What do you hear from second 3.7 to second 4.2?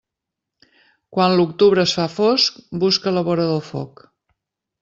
foc.